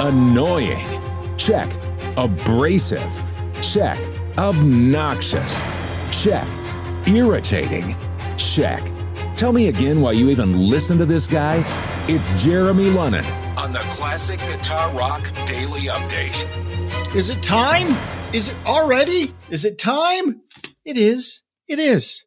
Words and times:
Annoying. 0.00 0.80
Check. 1.36 1.70
Abrasive. 2.16 3.22
Check. 3.60 3.98
Obnoxious. 4.38 5.60
Check. 6.10 6.48
Irritating. 7.06 7.94
Check. 8.38 8.82
Tell 9.36 9.52
me 9.52 9.68
again 9.68 10.00
why 10.00 10.12
you 10.12 10.30
even 10.30 10.58
listen 10.58 10.96
to 10.96 11.04
this 11.04 11.28
guy. 11.28 11.62
It's 12.08 12.30
Jeremy 12.42 12.88
Lunnen 12.88 13.26
on 13.58 13.72
the 13.72 13.80
Classic 13.90 14.40
Guitar 14.40 14.90
Rock 14.96 15.30
Daily 15.44 15.82
Update. 15.82 16.46
Is 17.14 17.28
it 17.28 17.42
time? 17.42 17.94
Is 18.32 18.48
it 18.48 18.56
already? 18.64 19.34
Is 19.50 19.66
it 19.66 19.78
time? 19.78 20.40
It 20.82 20.96
is. 20.96 21.42
It 21.68 21.78
is. 21.78 22.24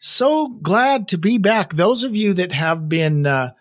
So 0.00 0.48
glad 0.48 1.06
to 1.08 1.16
be 1.16 1.38
back. 1.38 1.74
Those 1.74 2.02
of 2.02 2.16
you 2.16 2.32
that 2.32 2.50
have 2.50 2.88
been 2.88 3.24
uh, 3.24 3.52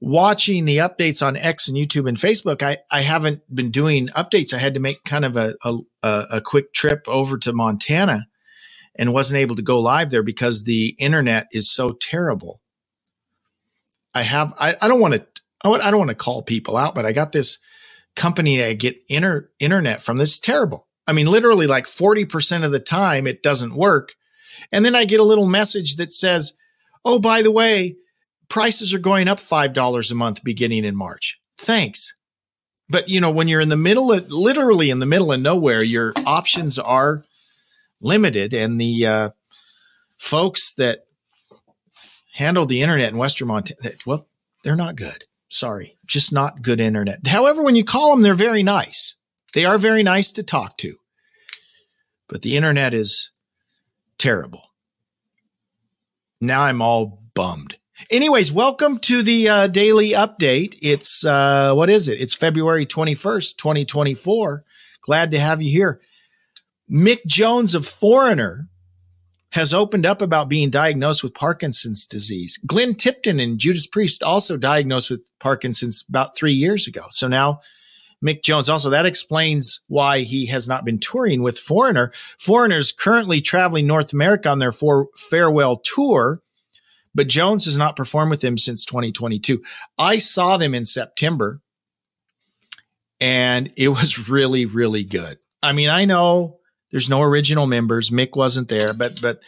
watching 0.00 0.64
the 0.64 0.78
updates 0.78 1.26
on 1.26 1.36
X 1.36 1.68
and 1.68 1.76
YouTube 1.76 2.08
and 2.08 2.16
Facebook, 2.16 2.62
I, 2.62 2.78
I 2.92 3.00
haven't 3.00 3.42
been 3.54 3.70
doing 3.70 4.08
updates. 4.08 4.54
I 4.54 4.58
had 4.58 4.74
to 4.74 4.80
make 4.80 5.04
kind 5.04 5.24
of 5.24 5.36
a, 5.36 5.54
a, 5.64 5.78
a 6.34 6.40
quick 6.40 6.72
trip 6.72 7.06
over 7.08 7.38
to 7.38 7.52
Montana 7.52 8.26
and 8.96 9.12
wasn't 9.12 9.38
able 9.38 9.56
to 9.56 9.62
go 9.62 9.80
live 9.80 10.10
there 10.10 10.22
because 10.22 10.64
the 10.64 10.94
internet 10.98 11.46
is 11.52 11.72
so 11.72 11.92
terrible. 11.92 12.58
I 14.14 14.22
have, 14.22 14.52
I, 14.58 14.76
I 14.80 14.88
don't 14.88 15.00
want 15.00 15.14
to, 15.14 15.26
I 15.64 15.90
don't 15.90 15.98
want 15.98 16.10
to 16.10 16.16
call 16.16 16.42
people 16.42 16.76
out, 16.76 16.94
but 16.94 17.06
I 17.06 17.12
got 17.12 17.32
this 17.32 17.58
company 18.16 18.62
I 18.62 18.74
get 18.74 19.02
inter, 19.08 19.50
internet 19.58 20.02
from. 20.02 20.18
This 20.18 20.34
is 20.34 20.40
terrible. 20.40 20.84
I 21.06 21.12
mean, 21.12 21.26
literally 21.26 21.66
like 21.66 21.86
40% 21.86 22.64
of 22.64 22.72
the 22.72 22.80
time 22.80 23.26
it 23.26 23.42
doesn't 23.42 23.74
work. 23.74 24.14
And 24.72 24.84
then 24.84 24.94
I 24.94 25.04
get 25.04 25.20
a 25.20 25.24
little 25.24 25.46
message 25.46 25.96
that 25.96 26.12
says, 26.12 26.52
Oh, 27.04 27.18
by 27.18 27.42
the 27.42 27.52
way, 27.52 27.96
prices 28.48 28.94
are 28.94 28.98
going 28.98 29.28
up 29.28 29.38
$5 29.38 30.10
a 30.10 30.14
month 30.14 30.44
beginning 30.44 30.84
in 30.84 30.96
March. 30.96 31.38
Thanks. 31.56 32.14
But 32.88 33.08
you 33.08 33.20
know, 33.20 33.30
when 33.30 33.48
you're 33.48 33.60
in 33.60 33.68
the 33.68 33.76
middle 33.76 34.12
of 34.12 34.30
literally 34.30 34.90
in 34.90 34.98
the 34.98 35.06
middle 35.06 35.32
of 35.32 35.40
nowhere, 35.40 35.82
your 35.82 36.14
options 36.26 36.78
are 36.78 37.24
limited. 38.00 38.54
And 38.54 38.80
the 38.80 39.06
uh, 39.06 39.30
folks 40.18 40.72
that 40.74 41.04
handle 42.34 42.66
the 42.66 42.82
internet 42.82 43.10
in 43.10 43.18
Western 43.18 43.48
Montana, 43.48 43.90
well, 44.06 44.28
they're 44.64 44.76
not 44.76 44.96
good. 44.96 45.24
Sorry, 45.50 45.94
just 46.06 46.32
not 46.32 46.62
good 46.62 46.80
internet. 46.80 47.26
However, 47.26 47.62
when 47.62 47.76
you 47.76 47.84
call 47.84 48.12
them, 48.12 48.22
they're 48.22 48.34
very 48.34 48.62
nice. 48.62 49.16
They 49.54 49.64
are 49.64 49.78
very 49.78 50.02
nice 50.02 50.30
to 50.32 50.42
talk 50.42 50.76
to. 50.78 50.94
But 52.28 52.42
the 52.42 52.56
internet 52.56 52.92
is 52.92 53.30
terrible. 54.18 54.62
Now 56.40 56.64
I'm 56.64 56.82
all 56.82 57.22
bummed. 57.34 57.77
Anyways, 58.10 58.52
welcome 58.52 58.98
to 58.98 59.22
the 59.22 59.48
uh, 59.48 59.66
daily 59.66 60.10
update. 60.10 60.76
It's, 60.80 61.26
uh, 61.26 61.72
what 61.74 61.90
is 61.90 62.06
it? 62.06 62.20
It's 62.20 62.32
February 62.32 62.86
21st, 62.86 63.56
2024. 63.56 64.64
Glad 65.02 65.32
to 65.32 65.38
have 65.40 65.60
you 65.60 65.70
here. 65.70 66.00
Mick 66.90 67.26
Jones 67.26 67.74
of 67.74 67.86
Foreigner 67.86 68.68
has 69.50 69.74
opened 69.74 70.06
up 70.06 70.22
about 70.22 70.48
being 70.48 70.70
diagnosed 70.70 71.24
with 71.24 71.34
Parkinson's 71.34 72.06
disease. 72.06 72.58
Glenn 72.64 72.94
Tipton 72.94 73.40
and 73.40 73.58
Judas 73.58 73.88
Priest 73.88 74.22
also 74.22 74.56
diagnosed 74.56 75.10
with 75.10 75.22
Parkinson's 75.40 76.04
about 76.08 76.36
three 76.36 76.52
years 76.52 76.86
ago. 76.86 77.02
So 77.10 77.26
now 77.26 77.60
Mick 78.24 78.44
Jones 78.44 78.68
also 78.68 78.90
that 78.90 79.06
explains 79.06 79.80
why 79.88 80.20
he 80.20 80.46
has 80.46 80.68
not 80.68 80.84
been 80.84 81.00
touring 81.00 81.42
with 81.42 81.58
Foreigner. 81.58 82.12
Foreigner's 82.38 82.92
currently 82.92 83.40
traveling 83.40 83.88
North 83.88 84.12
America 84.12 84.48
on 84.48 84.60
their 84.60 84.72
farewell 84.72 85.76
tour, 85.76 86.42
but 87.18 87.26
Jones 87.26 87.64
has 87.64 87.76
not 87.76 87.96
performed 87.96 88.30
with 88.30 88.42
them 88.42 88.56
since 88.56 88.84
2022. 88.84 89.60
I 89.98 90.18
saw 90.18 90.56
them 90.56 90.72
in 90.72 90.84
September 90.84 91.60
and 93.20 93.72
it 93.76 93.88
was 93.88 94.28
really, 94.30 94.66
really 94.66 95.02
good. 95.02 95.36
I 95.60 95.72
mean, 95.72 95.88
I 95.88 96.04
know 96.04 96.60
there's 96.92 97.10
no 97.10 97.20
original 97.22 97.66
members. 97.66 98.10
Mick 98.10 98.36
wasn't 98.36 98.68
there, 98.68 98.92
but 98.92 99.20
but 99.20 99.40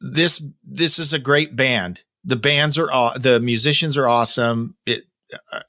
this 0.00 0.44
this 0.64 0.98
is 0.98 1.12
a 1.12 1.20
great 1.20 1.54
band. 1.54 2.02
The 2.24 2.34
bands 2.34 2.76
are 2.76 3.16
the 3.16 3.38
musicians 3.38 3.96
are 3.96 4.08
awesome. 4.08 4.74
It 4.84 5.04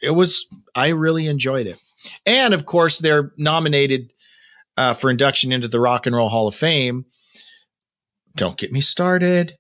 it 0.02 0.10
was 0.16 0.50
I 0.74 0.88
really 0.88 1.28
enjoyed 1.28 1.68
it, 1.68 1.80
and 2.26 2.52
of 2.56 2.66
course 2.66 2.98
they're 2.98 3.32
nominated 3.38 4.12
uh, 4.76 4.96
for 4.96 5.12
induction 5.12 5.52
into 5.52 5.68
the 5.68 5.80
Rock 5.80 6.08
and 6.08 6.16
Roll 6.16 6.30
Hall 6.30 6.48
of 6.48 6.56
Fame. 6.56 7.06
Don't 8.36 8.58
get 8.58 8.72
me 8.72 8.82
started. 8.82 9.54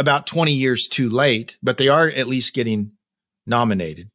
About 0.00 0.26
20 0.26 0.52
years 0.52 0.88
too 0.88 1.10
late, 1.10 1.58
but 1.62 1.76
they 1.76 1.88
are 1.88 2.08
at 2.08 2.26
least 2.26 2.54
getting 2.54 2.92
nominated. 3.46 4.10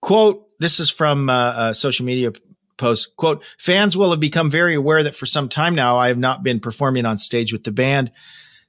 Quote, 0.00 0.46
this 0.60 0.78
is 0.78 0.90
from 0.90 1.28
uh, 1.28 1.70
a 1.70 1.74
social 1.74 2.06
media 2.06 2.30
post 2.76 3.16
quote 3.16 3.42
fans 3.58 3.96
will 3.96 4.10
have 4.10 4.20
become 4.20 4.50
very 4.50 4.74
aware 4.74 5.02
that 5.02 5.14
for 5.14 5.26
some 5.26 5.48
time 5.48 5.74
now 5.74 5.96
i 5.96 6.08
have 6.08 6.18
not 6.18 6.42
been 6.42 6.60
performing 6.60 7.06
on 7.06 7.18
stage 7.18 7.52
with 7.52 7.64
the 7.64 7.72
band. 7.72 8.10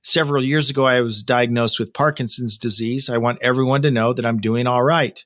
Several 0.01 0.43
years 0.43 0.69
ago 0.69 0.85
i 0.85 1.01
was 1.01 1.23
diagnosed 1.23 1.79
with 1.79 1.93
parkinson's 1.93 2.57
disease. 2.57 3.09
I 3.09 3.17
want 3.17 3.39
everyone 3.41 3.81
to 3.81 3.91
know 3.91 4.13
that 4.13 4.25
i'm 4.25 4.39
doing 4.39 4.65
all 4.65 4.83
right. 4.83 5.23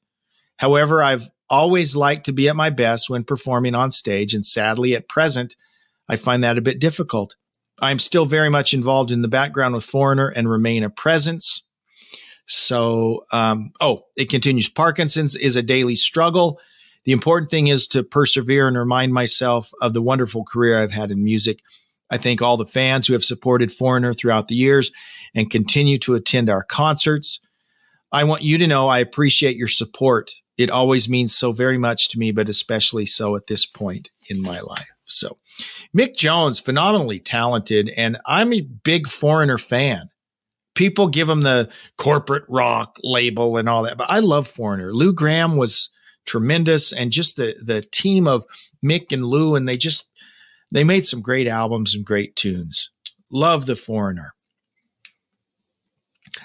However 0.57 1.03
i've 1.03 1.29
always 1.49 1.95
liked 1.95 2.25
to 2.25 2.33
be 2.33 2.49
at 2.49 2.55
my 2.55 2.69
best 2.69 3.09
when 3.09 3.23
performing 3.23 3.75
on 3.75 3.91
stage 3.91 4.33
and 4.33 4.43
sadly 4.43 4.95
at 4.95 5.07
present 5.07 5.55
i 6.09 6.15
find 6.15 6.43
that 6.43 6.57
a 6.57 6.61
bit 6.61 6.79
difficult 6.79 7.35
i'm 7.81 7.99
still 7.99 8.25
very 8.25 8.49
much 8.49 8.73
involved 8.73 9.11
in 9.11 9.21
the 9.21 9.27
background 9.27 9.73
with 9.73 9.83
foreigner 9.83 10.27
and 10.29 10.49
remain 10.49 10.83
a 10.83 10.89
presence 10.89 11.63
so 12.47 13.23
um, 13.31 13.71
oh 13.79 14.01
it 14.17 14.29
continues 14.29 14.69
parkinson's 14.69 15.35
is 15.35 15.55
a 15.55 15.63
daily 15.63 15.95
struggle 15.95 16.59
the 17.03 17.11
important 17.11 17.49
thing 17.49 17.67
is 17.67 17.87
to 17.89 18.03
persevere 18.03 18.67
and 18.67 18.77
remind 18.77 19.13
myself 19.13 19.71
of 19.81 19.93
the 19.93 20.01
wonderful 20.01 20.43
career 20.43 20.79
I've 20.79 20.91
had 20.91 21.11
in 21.11 21.23
music. 21.23 21.63
I 22.11 22.17
thank 22.17 22.41
all 22.41 22.57
the 22.57 22.65
fans 22.65 23.07
who 23.07 23.13
have 23.13 23.23
supported 23.23 23.71
Foreigner 23.71 24.13
throughout 24.13 24.47
the 24.47 24.55
years 24.55 24.91
and 25.33 25.49
continue 25.49 25.97
to 25.99 26.13
attend 26.13 26.49
our 26.49 26.63
concerts. 26.63 27.39
I 28.11 28.25
want 28.25 28.43
you 28.43 28.57
to 28.57 28.67
know 28.67 28.87
I 28.87 28.99
appreciate 28.99 29.55
your 29.55 29.69
support. 29.69 30.31
It 30.61 30.69
always 30.69 31.09
means 31.09 31.35
so 31.35 31.51
very 31.51 31.77
much 31.77 32.09
to 32.09 32.19
me, 32.19 32.31
but 32.31 32.49
especially 32.49 33.05
so 33.05 33.35
at 33.35 33.47
this 33.47 33.65
point 33.65 34.11
in 34.29 34.41
my 34.41 34.59
life. 34.61 34.91
So, 35.03 35.37
Mick 35.95 36.15
Jones, 36.15 36.59
phenomenally 36.59 37.19
talented, 37.19 37.91
and 37.97 38.17
I'm 38.25 38.53
a 38.53 38.61
big 38.61 39.07
Foreigner 39.07 39.57
fan. 39.57 40.09
People 40.75 41.07
give 41.07 41.27
him 41.27 41.41
the 41.41 41.69
corporate 41.97 42.45
rock 42.47 42.97
label 43.03 43.57
and 43.57 43.67
all 43.67 43.83
that, 43.83 43.97
but 43.97 44.09
I 44.09 44.19
love 44.19 44.47
Foreigner. 44.47 44.93
Lou 44.93 45.13
Gramm 45.13 45.57
was 45.57 45.89
tremendous, 46.25 46.93
and 46.93 47.11
just 47.11 47.35
the 47.35 47.55
the 47.65 47.81
team 47.81 48.27
of 48.27 48.45
Mick 48.85 49.11
and 49.11 49.25
Lou, 49.25 49.55
and 49.55 49.67
they 49.67 49.77
just 49.77 50.09
they 50.71 50.83
made 50.83 51.05
some 51.05 51.21
great 51.21 51.47
albums 51.47 51.93
and 51.93 52.05
great 52.05 52.35
tunes. 52.35 52.89
Love 53.31 53.65
the 53.65 53.75
Foreigner. 53.75 54.33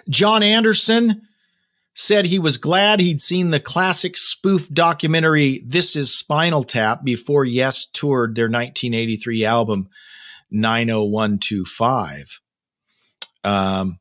Jon 0.09 0.43
Anderson 0.43 1.23
said 1.97 2.27
he 2.27 2.39
was 2.39 2.59
glad 2.59 3.01
he'd 3.01 3.23
seen 3.23 3.51
the 3.51 3.59
classic 3.59 4.19
spoof 4.19 4.69
documentary 4.69 5.63
This 5.65 5.97
Is 5.97 6.15
Spinal 6.15 6.63
Tap 6.63 7.03
before 7.03 7.47
Yes 7.47 7.87
toured 7.87 8.35
their 8.35 8.45
1983 8.45 9.47
album 9.47 9.89
90125. 10.51 12.41
Um, 13.45 13.99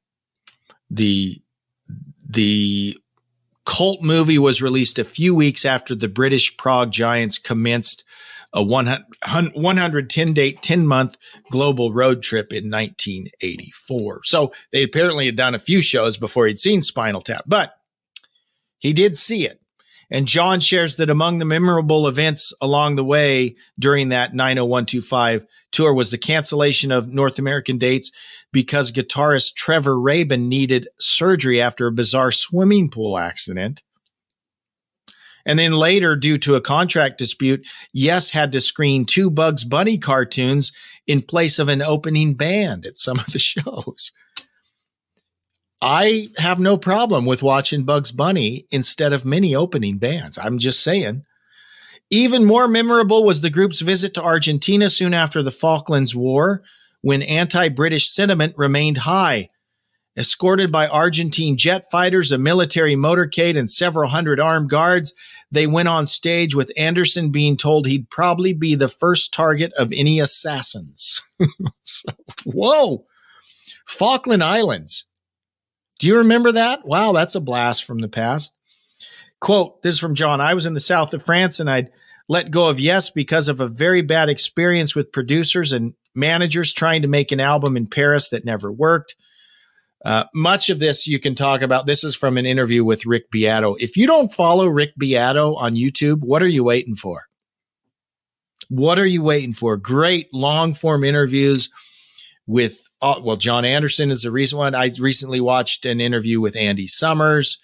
the 0.90 1.42
the 2.30 2.98
cult 3.66 4.04
movie 4.04 4.38
was 4.38 4.62
released 4.62 5.00
a 5.00 5.06
few 5.06 5.34
weeks 5.34 5.64
after 5.64 5.96
the 5.96 6.10
British 6.10 6.58
Prog 6.58 6.92
Giants 6.92 7.40
commenced 7.40 8.04
a 8.52 8.64
110 8.64 10.34
date, 10.34 10.62
10 10.62 10.88
month 10.88 11.18
global 11.50 11.94
road 11.94 12.22
trip 12.22 12.52
in 12.52 12.70
1984. 12.70 14.22
So 14.24 14.54
they 14.72 14.84
apparently 14.84 15.26
had 15.28 15.36
done 15.36 15.56
a 15.56 15.60
few 15.60 15.82
shows 15.82 16.18
before 16.18 16.48
he'd 16.48 16.60
seen 16.60 16.82
Spinal 16.82 17.22
Tap, 17.22 17.44
but 17.46 17.74
he 18.86 18.94
did 18.94 19.16
see 19.16 19.46
it. 19.46 19.60
And 20.12 20.28
Jon 20.28 20.60
shares 20.60 20.98
that 20.98 21.10
among 21.10 21.40
the 21.40 21.46
memorable 21.46 22.08
events 22.08 22.54
along 22.62 22.96
the 22.96 23.04
way 23.04 23.56
during 23.80 24.10
that 24.10 24.36
90125 24.36 25.46
tour 25.72 25.94
was 25.94 26.12
the 26.12 26.18
cancellation 26.18 26.92
of 26.92 27.08
North 27.08 27.40
American 27.40 27.80
dates 27.80 28.12
because 28.54 28.92
guitarist 28.92 29.56
Trevor 29.56 30.00
Rabin 30.00 30.48
needed 30.48 30.88
surgery 31.00 31.60
after 31.60 31.88
a 31.88 31.92
bizarre 31.92 32.32
swimming 32.32 32.90
pool 32.90 33.18
accident. 33.18 33.82
And 35.46 35.60
then 35.60 35.74
later, 35.74 36.16
due 36.16 36.38
to 36.40 36.56
a 36.56 36.62
contract 36.62 37.18
dispute, 37.18 37.68
Yes 37.94 38.32
had 38.32 38.52
to 38.52 38.60
screen 38.60 39.06
two 39.06 39.30
Bugs 39.30 39.64
Bunny 39.64 39.98
cartoons 39.98 40.72
in 41.08 41.22
place 41.22 41.60
of 41.60 41.70
an 41.70 41.82
opening 41.82 42.36
band 42.36 42.86
at 42.86 42.98
some 42.98 43.20
of 43.20 43.28
the 43.28 43.40
shows. 43.40 44.12
I 45.82 46.30
have 46.38 46.60
no 46.60 46.78
problem 46.78 47.26
with 47.26 47.44
watching 47.44 47.84
Bugs 47.84 48.12
Bunny 48.12 48.66
instead 48.72 49.14
of 49.14 49.26
many 49.26 49.56
opening 49.56 49.98
bands. 49.98 50.38
I'm 50.38 50.58
just 50.58 50.84
saying. 50.84 51.24
Even 52.12 52.46
more 52.46 52.68
memorable 52.68 53.24
was 53.24 53.42
the 53.42 53.50
group's 53.50 53.82
visit 53.82 54.14
to 54.14 54.24
Argentina 54.24 54.90
soon 54.90 55.14
after 55.14 55.42
the 55.42 55.52
Falklands 55.52 56.16
War, 56.16 56.64
when 57.02 57.22
anti 57.22 57.70
British 57.70 58.10
sentiment 58.10 58.54
remained 58.58 59.00
high. 59.00 59.50
Escorted 60.18 60.72
by 60.72 60.88
Argentine 60.88 61.58
jet 61.58 61.84
fighters, 61.92 62.32
a 62.32 62.38
military 62.38 62.96
motorcade, 62.96 63.58
and 63.58 63.70
several 63.70 64.10
hundred 64.10 64.40
armed 64.40 64.70
guards, 64.70 65.14
they 65.52 65.68
went 65.68 65.90
on 65.90 66.06
stage 66.06 66.56
with 66.56 66.72
Anderson 66.78 67.32
being 67.32 67.58
told 67.58 67.86
he'd 67.86 68.10
probably 68.10 68.54
be 68.54 68.76
the 68.76 68.88
first 68.88 69.34
target 69.34 69.74
of 69.78 69.92
any 69.92 70.20
assassins. 70.20 71.22
so, 71.82 72.10
whoa! 72.46 73.06
Falkland 73.86 74.44
Islands. 74.44 75.06
Do 76.00 76.08
you 76.08 76.18
remember 76.18 76.52
that? 76.54 76.86
Wow, 76.86 77.14
that's 77.14 77.36
a 77.36 77.42
blast 77.42 77.86
from 77.86 78.00
the 78.00 78.10
past. 78.10 78.56
Quote, 79.40 79.82
this 79.82 79.96
is 79.96 80.00
from 80.00 80.16
Jon. 80.16 80.42
I 80.42 80.54
was 80.54 80.66
in 80.66 80.74
the 80.74 80.80
south 80.80 81.14
of 81.14 81.24
France 81.24 81.60
and 81.60 81.70
I'd 81.70 81.92
let 82.28 82.52
go 82.52 82.70
of 82.70 82.80
Yes 82.80 83.10
because 83.10 83.48
of 83.48 83.60
a 83.60 83.68
very 83.68 84.02
bad 84.02 84.30
experience 84.30 84.96
with 84.96 85.12
producers 85.12 85.72
and 85.72 85.94
managers 86.16 86.74
trying 86.74 87.02
to 87.04 87.08
make 87.08 87.32
an 87.32 87.40
album 87.40 87.78
in 87.78 87.88
Paris 87.88 88.30
that 88.30 88.46
never 88.46 88.72
worked. 88.72 89.16
Uh, 90.04 90.26
much 90.34 90.70
of 90.70 90.80
this 90.80 91.08
you 91.08 91.20
can 91.20 91.34
talk 91.34 91.62
about. 91.62 91.88
This 91.88 92.04
is 92.04 92.16
from 92.16 92.38
an 92.38 92.46
interview 92.46 92.84
with 92.84 93.06
Rick 93.06 93.32
Beato. 93.32 93.76
If 93.80 93.98
you 93.98 94.06
don't 94.06 94.32
follow 94.32 94.68
Rick 94.68 94.94
Beato 94.98 95.56
on 95.56 95.76
YouTube, 95.76 96.20
what 96.22 96.44
are 96.44 96.48
you 96.48 96.64
waiting 96.64 96.96
for? 96.96 97.22
What 98.70 99.00
are 99.00 99.06
you 99.06 99.24
waiting 99.24 99.54
for? 99.54 99.78
Great 99.78 100.32
long 100.34 100.74
form 100.74 101.04
interviews 101.04 101.70
with 102.48 102.85
uh, 103.02 103.20
well, 103.22 103.36
Jon 103.36 103.66
Anderson 103.66 104.10
is 104.12 104.22
the 104.22 104.32
recent 104.32 104.58
one. 104.58 104.76
I 104.76 104.90
recently 105.00 105.42
watched 105.42 105.86
an 105.86 106.00
interview 106.00 106.40
with 106.40 106.56
Andy 106.56 106.88
Summers, 106.88 107.60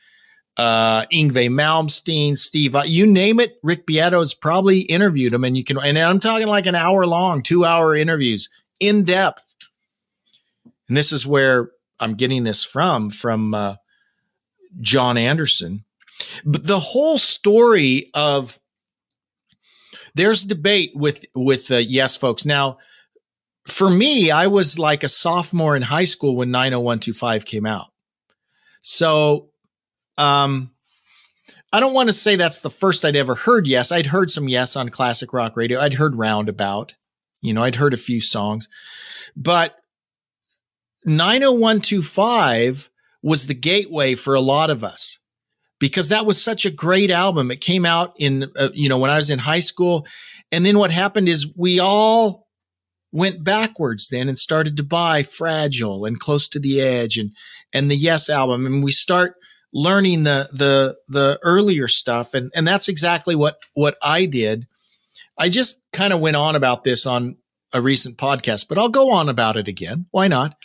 uh, 0.57 1.05
Yngwie 1.11 1.49
Malmsteen, 1.49 2.37
Steve, 2.37 2.75
uh, 2.75 2.83
you 2.85 3.05
name 3.07 3.39
it. 3.39 3.57
Rick 3.63 3.87
Beato's 3.87 4.33
probably 4.33 4.79
interviewed 4.79 5.33
him 5.33 5.43
and 5.43 5.55
you 5.57 5.63
can, 5.63 5.77
and 5.79 5.97
I'm 5.97 6.19
talking 6.19 6.47
like 6.47 6.65
an 6.65 6.75
hour 6.75 7.05
long, 7.05 7.41
two 7.41 7.65
hour 7.65 7.95
interviews 7.95 8.49
in 8.79 9.03
depth. 9.03 9.55
And 10.87 10.97
this 10.97 11.11
is 11.11 11.25
where 11.25 11.71
I'm 11.99 12.15
getting 12.15 12.43
this 12.43 12.63
from, 12.63 13.09
from, 13.09 13.53
uh, 13.53 13.75
Jon 14.81 15.17
Anderson. 15.17 15.85
But 16.45 16.67
the 16.67 16.79
whole 16.79 17.17
story 17.17 18.09
of 18.13 18.59
there's 20.13 20.43
debate 20.43 20.91
with, 20.93 21.25
with, 21.33 21.71
uh, 21.71 21.77
yes, 21.77 22.17
folks. 22.17 22.45
Now, 22.45 22.77
for 23.65 23.89
me, 23.89 24.31
I 24.31 24.47
was 24.47 24.79
like 24.79 25.03
a 25.03 25.09
sophomore 25.09 25.75
in 25.75 25.81
high 25.81 26.05
school 26.05 26.35
when 26.35 26.51
90125 26.51 27.45
came 27.45 27.65
out. 27.65 27.87
So, 28.81 29.49
um, 30.17 30.71
I 31.73 31.79
don't 31.79 31.93
want 31.93 32.09
to 32.09 32.13
say 32.13 32.35
that's 32.35 32.59
the 32.59 32.69
first 32.69 33.05
I'd 33.05 33.15
ever 33.15 33.35
heard 33.35 33.65
Yes. 33.65 33.91
I'd 33.91 34.07
heard 34.07 34.29
some 34.29 34.49
Yes 34.49 34.75
on 34.75 34.89
classic 34.89 35.31
rock 35.31 35.55
radio. 35.55 35.79
I'd 35.79 35.93
heard 35.93 36.15
Roundabout. 36.15 36.95
You 37.41 37.53
know, 37.53 37.63
I'd 37.63 37.75
heard 37.75 37.93
a 37.93 37.97
few 37.97 38.21
songs, 38.21 38.67
but 39.35 39.75
90125 41.05 42.89
was 43.23 43.47
the 43.47 43.53
gateway 43.53 44.15
for 44.15 44.35
a 44.35 44.41
lot 44.41 44.69
of 44.69 44.83
us 44.83 45.17
because 45.79 46.09
that 46.09 46.25
was 46.25 46.41
such 46.41 46.65
a 46.65 46.71
great 46.71 47.09
album. 47.09 47.49
It 47.49 47.61
came 47.61 47.85
out 47.85 48.13
in, 48.17 48.45
uh, 48.55 48.69
you 48.73 48.89
know, 48.89 48.99
when 48.99 49.09
I 49.09 49.17
was 49.17 49.31
in 49.31 49.39
high 49.39 49.59
school. 49.59 50.05
And 50.51 50.63
then 50.65 50.77
what 50.77 50.91
happened 50.91 51.27
is 51.27 51.51
we 51.55 51.79
all 51.79 52.47
went 53.11 53.43
backwards 53.43 54.09
then 54.09 54.29
and 54.29 54.37
started 54.37 54.77
to 54.77 54.83
buy 54.83 55.23
fragile 55.23 56.05
and 56.05 56.19
close 56.19 56.47
to 56.47 56.59
the 56.59 56.81
edge 56.81 57.17
and 57.17 57.31
and 57.73 57.91
the 57.91 57.95
yes 57.95 58.29
album. 58.29 58.65
And 58.65 58.83
we 58.83 58.91
start 58.91 59.35
learning 59.73 60.23
the 60.23 60.49
the 60.51 60.97
the 61.07 61.39
earlier 61.43 61.87
stuff. 61.87 62.33
And 62.33 62.51
and 62.55 62.67
that's 62.67 62.87
exactly 62.87 63.35
what 63.35 63.57
what 63.73 63.97
I 64.01 64.25
did. 64.25 64.67
I 65.37 65.49
just 65.49 65.81
kind 65.91 66.13
of 66.13 66.21
went 66.21 66.35
on 66.35 66.55
about 66.55 66.83
this 66.83 67.05
on 67.05 67.37
a 67.73 67.81
recent 67.81 68.17
podcast 68.17 68.67
but 68.67 68.77
I'll 68.77 68.89
go 68.89 69.11
on 69.11 69.29
about 69.29 69.57
it 69.57 69.67
again. 69.67 70.05
Why 70.11 70.27
not? 70.27 70.55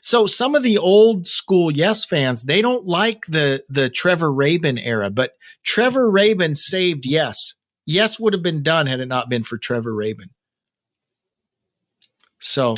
So 0.00 0.26
some 0.26 0.54
of 0.54 0.62
the 0.62 0.78
old 0.78 1.26
school 1.26 1.70
yes 1.70 2.04
fans 2.04 2.44
they 2.44 2.62
don't 2.62 2.86
like 2.86 3.26
the 3.26 3.64
the 3.68 3.88
Trevor 3.88 4.32
Rabin 4.32 4.78
era 4.78 5.10
but 5.10 5.32
Trevor 5.64 6.10
Rabin 6.10 6.54
saved 6.54 7.06
yes. 7.06 7.54
Yes 7.86 8.20
would 8.20 8.34
have 8.34 8.42
been 8.42 8.62
done 8.62 8.86
had 8.86 9.00
it 9.00 9.06
not 9.06 9.28
been 9.28 9.42
for 9.42 9.58
Trevor 9.58 9.94
Rabin 9.94 10.30
so 12.38 12.74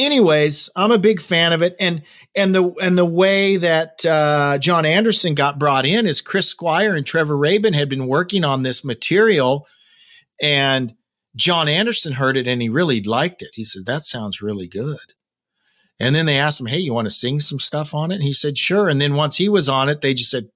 anyways, 0.00 0.70
I'm 0.74 0.90
a 0.90 0.98
big 0.98 1.20
fan 1.20 1.52
of 1.52 1.62
it. 1.62 1.76
And 1.78 2.02
and 2.34 2.54
the 2.54 2.72
and 2.82 2.96
the 2.96 3.04
way 3.04 3.56
that 3.56 4.04
uh, 4.04 4.58
Jon 4.58 4.84
Anderson 4.84 5.34
got 5.34 5.58
brought 5.58 5.86
in 5.86 6.06
is 6.06 6.20
Chris 6.20 6.48
Squire 6.48 6.94
and 6.94 7.06
Trevor 7.06 7.36
Rabin 7.36 7.74
had 7.74 7.88
been 7.88 8.06
working 8.06 8.44
on 8.44 8.62
this 8.62 8.84
material, 8.84 9.66
and 10.40 10.94
Jon 11.36 11.68
Anderson 11.68 12.14
heard 12.14 12.36
it 12.36 12.48
and 12.48 12.60
he 12.60 12.68
really 12.68 13.02
liked 13.02 13.42
it. 13.42 13.50
He 13.54 13.64
said, 13.64 13.86
"That 13.86 14.02
sounds 14.02 14.42
really 14.42 14.68
good." 14.68 15.14
And 15.98 16.14
then 16.14 16.26
they 16.26 16.38
asked 16.38 16.60
him, 16.60 16.66
"Hey, 16.66 16.78
you 16.78 16.94
want 16.94 17.06
to 17.06 17.10
sing 17.10 17.40
some 17.40 17.58
stuff 17.58 17.94
on 17.94 18.10
it?" 18.10 18.16
And 18.16 18.24
he 18.24 18.32
said, 18.32 18.58
"Sure." 18.58 18.88
And 18.88 19.00
then 19.00 19.14
once 19.14 19.36
he 19.36 19.48
was 19.48 19.68
on 19.68 19.88
it, 19.88 20.00
they 20.00 20.14
just 20.14 20.30
said, 20.30 20.48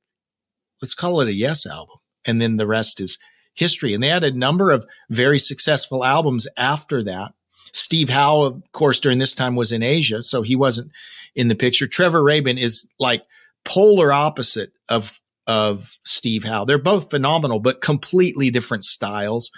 "Let's 0.80 0.94
call 0.94 1.20
it 1.20 1.28
a 1.28 1.34
Yes 1.34 1.66
album." 1.66 1.98
And 2.26 2.40
then 2.40 2.56
the 2.56 2.66
rest 2.66 3.00
is 3.00 3.18
history. 3.54 3.94
And 3.94 4.02
they 4.02 4.08
had 4.08 4.24
a 4.24 4.32
number 4.32 4.70
of 4.70 4.84
very 5.10 5.38
successful 5.38 6.04
albums 6.04 6.48
after 6.56 7.02
that. 7.04 7.32
Steve 7.74 8.08
Howe, 8.08 8.42
of 8.42 8.62
course, 8.70 9.00
during 9.00 9.18
this 9.18 9.34
time 9.34 9.56
was 9.56 9.72
in 9.72 9.82
Asia, 9.82 10.22
so 10.22 10.42
he 10.42 10.54
wasn't 10.54 10.92
in 11.34 11.48
the 11.48 11.56
picture. 11.56 11.88
Trevor 11.88 12.22
Rabin 12.22 12.56
is 12.56 12.88
like 13.00 13.24
polar 13.64 14.12
opposite 14.12 14.72
of 14.88 15.20
of 15.46 15.98
Steve 16.04 16.44
Howe. 16.44 16.64
They're 16.64 16.78
both 16.78 17.10
phenomenal, 17.10 17.58
but 17.58 17.80
completely 17.80 18.48
different 18.48 18.84
styles. 18.84 19.50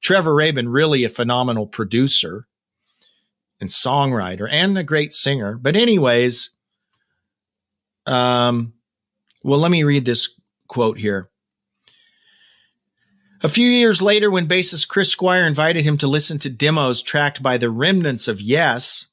Trevor 0.00 0.34
Rabin, 0.34 0.68
really 0.68 1.04
a 1.04 1.08
phenomenal 1.08 1.66
producer 1.66 2.46
and 3.60 3.68
songwriter 3.68 4.48
and 4.50 4.78
a 4.78 4.84
great 4.84 5.12
singer. 5.12 5.58
But 5.58 5.76
anyways, 5.76 6.50
um, 8.06 8.74
well, 9.42 9.58
let 9.58 9.70
me 9.70 9.82
read 9.82 10.04
this 10.04 10.30
quote 10.68 10.98
here. 10.98 11.28
A 13.46 13.48
few 13.48 13.68
years 13.68 14.02
later, 14.02 14.28
when 14.28 14.48
bassist 14.48 14.88
Chris 14.88 15.12
Squire 15.12 15.44
invited 15.44 15.84
him 15.84 15.96
to 15.98 16.08
listen 16.08 16.36
to 16.40 16.50
demos 16.50 17.00
tracked 17.00 17.44
by 17.44 17.58
the 17.58 17.70
remnants 17.70 18.26
of 18.26 18.40
Yes, 18.40 19.06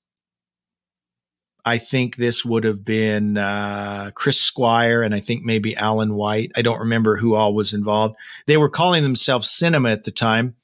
I 1.63 1.77
think 1.77 2.15
this 2.15 2.43
would 2.43 2.63
have 2.63 2.83
been 2.83 3.37
uh, 3.37 4.09
Chris 4.15 4.41
Squire 4.41 5.03
and 5.03 5.13
I 5.13 5.19
think 5.19 5.43
maybe 5.43 5.75
Alan 5.75 6.15
White. 6.15 6.51
I 6.55 6.63
don't 6.63 6.79
remember 6.79 7.17
who 7.17 7.35
all 7.35 7.53
was 7.53 7.75
involved. 7.75 8.15
They 8.47 8.57
were 8.57 8.69
calling 8.69 9.03
themselves 9.03 9.51
Cinema 9.51 9.91
at 9.91 10.03
the 10.03 10.09
time. 10.09 10.55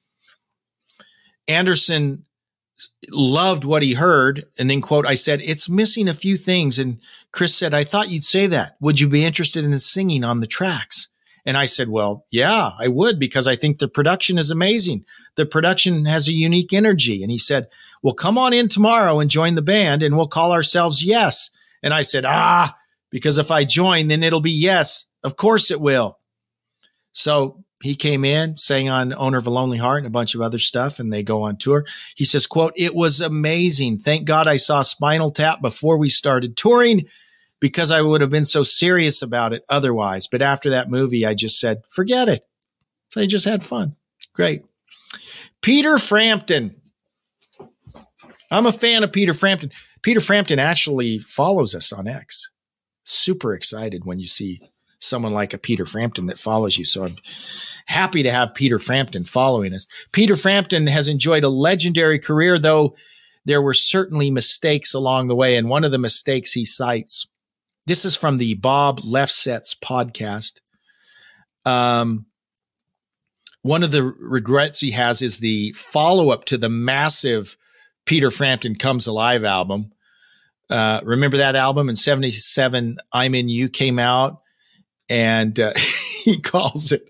Anderson 1.47 2.25
loved 3.11 3.65
what 3.65 3.83
he 3.83 3.93
heard. 3.93 4.45
And 4.57 4.67
then, 4.67 4.81
quote, 4.81 5.05
I 5.05 5.13
said, 5.13 5.41
it's 5.43 5.69
missing 5.69 6.07
a 6.07 6.15
few 6.15 6.37
things. 6.37 6.79
And 6.79 6.99
Chris 7.31 7.53
said, 7.53 7.75
I 7.75 7.83
thought 7.83 8.09
you'd 8.09 8.23
say 8.23 8.47
that. 8.47 8.77
Would 8.81 8.99
you 8.99 9.07
be 9.07 9.25
interested 9.25 9.63
in 9.63 9.77
singing 9.77 10.23
on 10.23 10.39
the 10.39 10.47
tracks? 10.47 11.08
And 11.49 11.57
I 11.57 11.65
said, 11.65 11.89
well, 11.89 12.27
yeah, 12.29 12.69
I 12.79 12.87
would 12.89 13.17
because 13.17 13.47
I 13.47 13.55
think 13.55 13.79
the 13.79 13.87
production 13.87 14.37
is 14.37 14.51
amazing. 14.51 15.03
The 15.33 15.47
production 15.47 16.05
has 16.05 16.27
a 16.27 16.31
unique 16.31 16.73
energy. 16.73 17.23
And 17.23 17.31
he 17.31 17.39
said, 17.39 17.69
well, 18.03 18.13
come 18.13 18.37
on 18.37 18.53
in 18.53 18.67
tomorrow 18.67 19.19
and 19.19 19.31
join 19.31 19.55
the 19.55 19.63
band 19.63 20.03
and 20.03 20.15
we'll 20.15 20.27
call 20.27 20.51
ourselves 20.51 21.03
Yes. 21.03 21.49
And 21.81 21.91
I 21.91 22.03
said, 22.03 22.23
ah, 22.23 22.77
because 23.09 23.39
if 23.39 23.49
I 23.49 23.63
join, 23.63 24.09
then 24.09 24.21
it'll 24.21 24.41
be 24.41 24.51
Yes. 24.51 25.07
Of 25.23 25.37
course 25.37 25.71
it 25.71 25.81
will. 25.81 26.19
So 27.13 27.63
he 27.81 27.95
came 27.95 28.23
in, 28.23 28.55
sang 28.55 28.87
on 28.87 29.11
Owner 29.15 29.39
of 29.39 29.47
a 29.47 29.49
Lonely 29.49 29.79
Heart 29.79 30.03
and 30.03 30.07
a 30.07 30.11
bunch 30.11 30.35
of 30.35 30.41
other 30.41 30.59
stuff, 30.59 30.99
and 30.99 31.11
they 31.11 31.23
go 31.23 31.41
on 31.41 31.57
tour. 31.57 31.83
He 32.15 32.25
says, 32.25 32.45
quote, 32.45 32.73
it 32.75 32.93
was 32.93 33.21
amazing. 33.21 33.97
Thank 33.97 34.27
God 34.27 34.47
I 34.47 34.57
saw 34.57 34.83
Spinal 34.83 35.31
Tap 35.31 35.63
before 35.63 35.97
we 35.97 36.09
started 36.09 36.55
touring 36.55 37.07
because 37.59 37.91
I 37.91 38.01
would 38.01 38.21
have 38.21 38.29
been 38.29 38.45
so 38.45 38.63
serious 38.63 39.21
about 39.21 39.53
it 39.53 39.63
otherwise. 39.69 40.27
But 40.27 40.41
after 40.41 40.69
that 40.69 40.89
movie, 40.89 41.25
I 41.25 41.33
just 41.33 41.59
said, 41.59 41.83
forget 41.87 42.29
it. 42.29 42.41
So 43.11 43.21
I 43.21 43.25
just 43.25 43.45
had 43.45 43.63
fun. 43.63 43.95
Great. 44.33 44.63
Peter 45.61 45.97
Frampton. 45.97 46.75
I'm 48.51 48.65
a 48.65 48.71
fan 48.71 49.03
of 49.03 49.11
Peter 49.11 49.33
Frampton. 49.33 49.71
Peter 50.01 50.21
Frampton 50.21 50.59
actually 50.59 51.19
follows 51.19 51.75
us 51.75 51.91
on 51.91 52.07
X. 52.07 52.49
Super 53.03 53.53
excited 53.53 54.05
when 54.05 54.19
you 54.19 54.27
see 54.27 54.59
someone 54.99 55.33
like 55.33 55.53
a 55.53 55.57
Peter 55.57 55.85
Frampton 55.85 56.27
that 56.27 56.37
follows 56.37 56.77
you. 56.77 56.85
So 56.85 57.05
I'm 57.05 57.15
happy 57.85 58.23
to 58.23 58.31
have 58.31 58.53
Peter 58.53 58.79
Frampton 58.79 59.23
following 59.23 59.73
us. 59.73 59.87
Peter 60.11 60.35
Frampton 60.35 60.87
has 60.87 61.07
enjoyed 61.07 61.43
a 61.43 61.49
legendary 61.49 62.19
career, 62.19 62.59
though 62.59 62.95
there 63.45 63.61
were 63.61 63.73
certainly 63.73 64.29
mistakes 64.29 64.93
along 64.93 65.27
the 65.27 65.35
way. 65.35 65.55
And 65.55 65.69
one 65.69 65.83
of 65.83 65.91
the 65.91 65.97
mistakes 65.97 66.51
he 66.51 66.65
cites, 66.65 67.27
this 67.89 68.05
is 68.05 68.15
from 68.15 68.37
the 68.37 68.53
Bob 68.53 68.99
Lefsetz 68.99 69.75
podcast. 69.75 70.59
Um, 71.65 72.27
one 73.63 73.81
of 73.81 73.89
the 73.89 74.03
regrets 74.03 74.79
he 74.79 74.91
has 74.91 75.23
is 75.23 75.39
the 75.39 75.71
follow 75.71 76.29
up 76.29 76.45
to 76.45 76.57
the 76.59 76.69
massive 76.69 77.57
Peter 78.05 78.29
Frampton 78.29 78.75
Comes 78.75 79.07
Alive 79.07 79.43
album. 79.43 79.91
Uh, 80.69 81.01
remember 81.03 81.37
that 81.37 81.55
album 81.55 81.89
in 81.89 81.95
77? 81.95 82.97
I'm 83.11 83.33
in 83.33 83.49
You 83.49 83.69
came 83.69 83.97
out 83.97 84.43
and 85.09 85.59
uh, 85.59 85.73
he 86.23 86.39
calls 86.39 86.91
it 86.91 87.09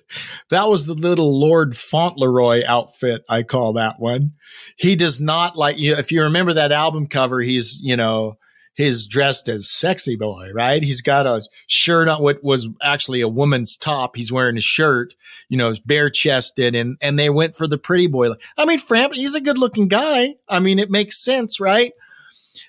that 0.49 0.69
was 0.69 0.85
the 0.85 0.93
little 0.93 1.37
Lord 1.37 1.75
Fauntleroy 1.75 2.63
outfit. 2.65 3.25
I 3.29 3.43
call 3.43 3.73
that 3.73 3.95
one. 3.99 4.31
He 4.77 4.95
does 4.95 5.19
not 5.19 5.57
like 5.57 5.77
you. 5.77 5.93
If 5.95 6.13
you 6.13 6.23
remember 6.23 6.53
that 6.53 6.71
album 6.71 7.07
cover, 7.07 7.41
he's, 7.41 7.81
you 7.83 7.97
know, 7.97 8.37
he's 8.75 9.07
dressed 9.07 9.49
as 9.49 9.69
sexy 9.69 10.15
boy, 10.15 10.49
right? 10.53 10.81
He's 10.81 11.01
got 11.01 11.27
a 11.27 11.41
shirt 11.67 12.07
on 12.07 12.21
what 12.21 12.43
was 12.43 12.69
actually 12.81 13.21
a 13.21 13.27
woman's 13.27 13.75
top. 13.75 14.15
He's 14.15 14.31
wearing 14.31 14.57
a 14.57 14.61
shirt, 14.61 15.15
you 15.49 15.57
know, 15.57 15.73
bare 15.85 16.09
chested 16.09 16.75
and, 16.75 16.97
and 17.01 17.19
they 17.19 17.29
went 17.29 17.55
for 17.55 17.67
the 17.67 17.77
pretty 17.77 18.07
boy. 18.07 18.29
I 18.57 18.65
mean, 18.65 18.79
Frampton, 18.79 19.19
he's 19.19 19.35
a 19.35 19.41
good 19.41 19.57
looking 19.57 19.87
guy. 19.87 20.35
I 20.47 20.59
mean, 20.59 20.79
it 20.79 20.89
makes 20.89 21.23
sense, 21.23 21.59
right? 21.59 21.93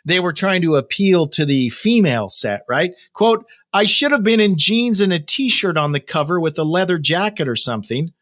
They 0.05 0.21
were 0.21 0.33
trying 0.33 0.63
to 0.63 0.77
appeal 0.77 1.27
to 1.29 1.45
the 1.45 1.69
female 1.69 2.29
set, 2.29 2.65
right? 2.69 2.93
Quote, 3.13 3.45
I 3.73 3.85
should 3.85 4.13
have 4.13 4.25
been 4.25 4.41
in 4.41 4.57
jeans 4.57 5.01
and 5.01 5.13
a 5.13 5.21
t-shirt 5.21 5.77
on 5.77 5.93
the 5.93 6.01
cover 6.01 6.41
with 6.41 6.59
a 6.59 6.65
leather 6.65 6.99
jacket 6.99 7.47
or 7.47 7.57
something. 7.57 8.13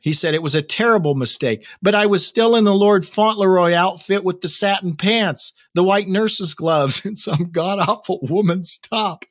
He 0.00 0.12
said 0.12 0.34
it 0.34 0.42
was 0.42 0.54
a 0.54 0.62
terrible 0.62 1.14
mistake, 1.14 1.66
but 1.82 1.94
I 1.94 2.06
was 2.06 2.26
still 2.26 2.54
in 2.54 2.64
the 2.64 2.74
Lord 2.74 3.04
Fauntleroy 3.04 3.72
outfit 3.72 4.22
with 4.24 4.40
the 4.40 4.48
satin 4.48 4.94
pants, 4.94 5.52
the 5.74 5.82
white 5.82 6.08
nurse's 6.08 6.54
gloves, 6.54 7.02
and 7.04 7.18
some 7.18 7.50
god 7.50 7.78
awful 7.80 8.20
woman's 8.22 8.78
top. 8.78 9.24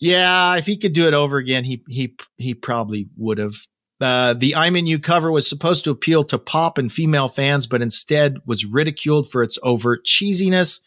Yeah, 0.00 0.56
if 0.56 0.66
he 0.66 0.76
could 0.76 0.92
do 0.92 1.06
it 1.06 1.14
over 1.14 1.36
again, 1.36 1.64
he 1.64 1.84
he 1.88 2.16
he 2.36 2.54
probably 2.54 3.08
would 3.16 3.38
have. 3.38 3.54
Uh, 4.00 4.34
the 4.34 4.56
I'm 4.56 4.74
in 4.74 4.86
You 4.86 4.98
cover 4.98 5.30
was 5.30 5.48
supposed 5.48 5.84
to 5.84 5.92
appeal 5.92 6.24
to 6.24 6.38
pop 6.38 6.76
and 6.76 6.90
female 6.90 7.28
fans, 7.28 7.68
but 7.68 7.82
instead 7.82 8.38
was 8.44 8.64
ridiculed 8.64 9.30
for 9.30 9.44
its 9.44 9.60
overt 9.62 10.04
cheesiness. 10.04 10.80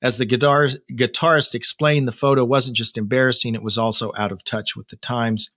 As 0.00 0.18
the 0.18 0.24
guitar, 0.24 0.68
guitarist 0.92 1.54
explained, 1.54 2.06
the 2.06 2.12
photo 2.12 2.44
wasn't 2.44 2.76
just 2.76 2.96
embarrassing, 2.96 3.56
it 3.56 3.62
was 3.62 3.76
also 3.76 4.12
out 4.16 4.30
of 4.30 4.44
touch 4.44 4.76
with 4.76 4.86
the 4.88 4.96
times. 4.96 5.50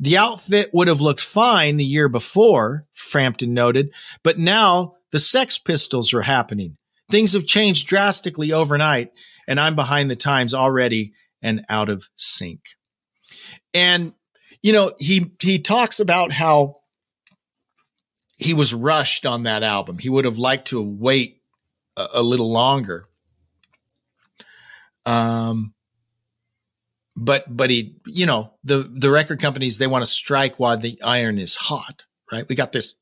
The 0.00 0.16
outfit 0.16 0.70
would 0.72 0.88
have 0.88 1.00
looked 1.00 1.20
fine 1.20 1.76
the 1.76 1.84
year 1.84 2.08
before, 2.08 2.86
Frampton 2.92 3.54
noted, 3.54 3.90
but 4.22 4.38
now 4.38 4.94
the 5.10 5.18
Sex 5.18 5.58
Pistols 5.58 6.12
are 6.12 6.22
happening. 6.22 6.76
Things 7.10 7.34
have 7.34 7.46
changed 7.46 7.86
drastically 7.86 8.52
overnight, 8.52 9.12
and 9.46 9.60
I'm 9.60 9.76
behind 9.76 10.10
the 10.10 10.16
times 10.16 10.54
already 10.54 11.12
and 11.42 11.64
out 11.68 11.88
of 11.88 12.08
sync. 12.16 12.60
And 13.72 14.14
you 14.62 14.72
know, 14.72 14.92
he 14.98 15.32
he 15.40 15.58
talks 15.58 16.00
about 16.00 16.32
how 16.32 16.78
he 18.36 18.54
was 18.54 18.74
rushed 18.74 19.26
on 19.26 19.42
that 19.44 19.62
album. 19.62 19.98
He 19.98 20.08
would 20.08 20.24
have 20.24 20.38
liked 20.38 20.68
to 20.68 20.82
wait 20.82 21.42
a, 21.96 22.06
a 22.14 22.22
little 22.22 22.50
longer. 22.50 23.06
Um, 25.06 25.74
but 27.16 27.44
but 27.48 27.70
he, 27.70 27.96
you 28.06 28.26
know, 28.26 28.54
the 28.64 28.78
the 28.78 29.10
record 29.10 29.40
companies 29.40 29.78
they 29.78 29.86
want 29.86 30.02
to 30.02 30.10
strike 30.10 30.58
while 30.58 30.76
the 30.76 31.00
iron 31.04 31.38
is 31.38 31.56
hot, 31.56 32.06
right? 32.32 32.44
We 32.48 32.54
got 32.54 32.72
this 32.72 32.94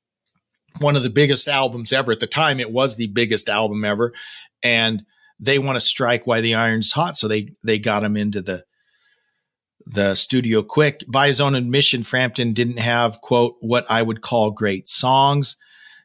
one 0.80 0.96
of 0.96 1.02
the 1.02 1.10
biggest 1.10 1.48
albums 1.48 1.92
ever 1.92 2.12
at 2.12 2.20
the 2.20 2.26
time. 2.26 2.60
It 2.60 2.70
was 2.70 2.96
the 2.96 3.08
biggest 3.08 3.48
album 3.48 3.84
ever, 3.84 4.12
and 4.62 5.04
they 5.40 5.58
want 5.58 5.76
to 5.76 5.80
strike 5.80 6.26
while 6.26 6.42
the 6.42 6.54
iron's 6.54 6.92
hot, 6.92 7.16
so 7.16 7.26
they 7.28 7.48
they 7.64 7.78
got 7.78 8.02
him 8.02 8.16
into 8.16 8.42
the 8.42 8.64
the 9.86 10.14
studio 10.14 10.62
quick. 10.62 11.04
By 11.08 11.26
his 11.26 11.40
own 11.40 11.54
admission, 11.54 12.02
Frampton 12.02 12.52
didn't 12.52 12.78
have 12.78 13.20
quote 13.20 13.56
what 13.60 13.90
I 13.90 14.02
would 14.02 14.20
call 14.20 14.50
great 14.50 14.86
songs, 14.86 15.56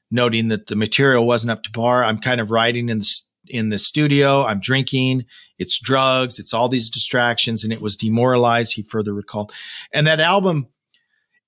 noting 0.10 0.48
that 0.48 0.68
the 0.68 0.76
material 0.76 1.26
wasn't 1.28 1.52
up 1.52 1.64
to 1.64 1.72
par. 1.72 2.04
I'm 2.04 2.20
kind 2.20 2.40
of 2.40 2.52
writing 2.52 2.90
in 2.90 3.00
the 3.00 3.22
in 3.50 3.70
the 3.70 3.80
studio. 3.80 4.46
I'm 4.46 4.60
drinking. 4.60 5.26
It's 5.58 5.80
drugs. 5.80 6.40
It's 6.40 6.54
all 6.54 6.70
these 6.70 6.90
distractions. 6.90 7.64
And 7.64 7.74
it 7.74 7.82
was 7.82 7.96
demoralized. 7.96 8.76
He 8.76 8.84
further 8.84 9.14
recalled. 9.14 9.52
And 9.92 10.08
that 10.08 10.20
album, 10.20 10.68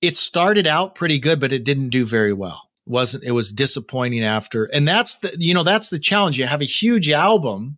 it 0.01 0.15
started 0.15 0.68
out 0.68 0.96
pretty 0.96 1.20
good, 1.20 1.39
but 1.39 1.51
it 1.51 1.63
didn't 1.63 1.89
do 1.89 2.06
very 2.06 2.34
well. 2.34 2.70
It 2.86 2.91
wasn't, 2.91 3.24
it 3.24 3.32
was 3.32 3.51
disappointing 3.51 4.24
after. 4.24 4.65
And 4.65 4.88
that's 4.88 5.18
the, 5.18 5.36
you 5.39 5.53
know, 5.53 5.63
that's 5.63 5.89
the 5.89 6.00
challenge. 6.00 6.39
You 6.39 6.46
have 6.46 6.62
a 6.62 6.65
huge 6.65 7.10
album 7.10 7.77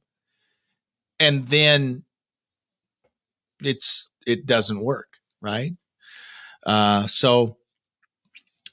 and 1.20 1.48
then 1.48 2.04
it's, 3.62 4.10
it 4.26 4.46
doesn't 4.46 4.84
work. 4.84 5.18
Right. 5.42 5.72
Uh, 6.66 7.08
so 7.08 7.58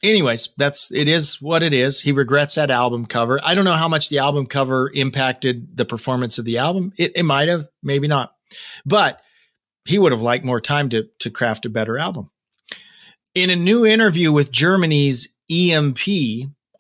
anyways, 0.03 0.51
that's 0.57 0.93
it 0.93 1.09
is 1.09 1.41
what 1.41 1.63
it 1.63 1.73
is. 1.73 2.01
He 2.01 2.13
regrets 2.13 2.55
that 2.55 2.71
album 2.71 3.07
cover. 3.07 3.41
I 3.45 3.55
don't 3.55 3.65
know 3.65 3.73
how 3.73 3.89
much 3.89 4.09
the 4.09 4.19
album 4.19 4.47
cover 4.47 4.91
impacted 4.95 5.77
the 5.77 5.85
performance 5.85 6.39
of 6.39 6.45
the 6.45 6.59
album. 6.59 6.93
It, 6.97 7.13
it 7.17 7.25
might 7.25 7.49
have, 7.49 7.69
maybe 7.83 8.09
not, 8.09 8.35
but 8.85 9.21
he 9.85 9.99
would 9.99 10.13
have 10.13 10.23
liked 10.23 10.45
more 10.45 10.61
time 10.61 10.89
to 10.91 11.09
to 11.21 11.31
craft 11.31 11.67
a 11.67 11.71
better 11.71 11.99
album. 11.99 12.31
In 13.35 13.51
a 13.51 13.57
new 13.57 13.87
interview 13.87 14.33
with 14.33 14.51
Germany's 14.51 15.29
EMP, 15.51 15.99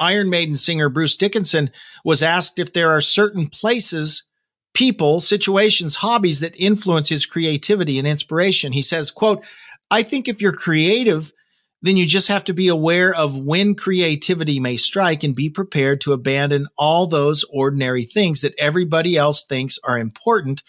Iron 0.00 0.30
Maiden 0.30 0.54
singer 0.54 0.88
Bruce 0.88 1.16
Dickinson 1.16 1.70
was 2.04 2.22
asked 2.22 2.58
if 2.58 2.72
there 2.72 2.90
are 2.90 3.00
certain 3.00 3.48
places, 3.48 4.24
people, 4.74 5.20
situations, 5.20 5.96
hobbies 5.96 6.40
that 6.40 6.54
influence 6.56 7.08
his 7.08 7.26
creativity 7.26 7.98
and 7.98 8.06
inspiration. 8.06 8.72
He 8.72 8.82
says, 8.82 9.10
quote, 9.10 9.44
I 9.90 10.02
think 10.02 10.28
if 10.28 10.42
you're 10.42 10.52
creative, 10.52 11.32
then 11.80 11.96
you 11.96 12.06
just 12.06 12.28
have 12.28 12.44
to 12.44 12.54
be 12.54 12.68
aware 12.68 13.14
of 13.14 13.36
when 13.36 13.74
creativity 13.74 14.58
may 14.58 14.76
strike 14.76 15.22
and 15.22 15.34
be 15.34 15.48
prepared 15.48 16.00
to 16.00 16.12
abandon 16.12 16.66
all 16.76 17.06
those 17.06 17.44
ordinary 17.52 18.02
things 18.02 18.40
that 18.40 18.54
everybody 18.58 19.16
else 19.16 19.44
thinks 19.44 19.78
are 19.84 19.98
important 19.98 20.62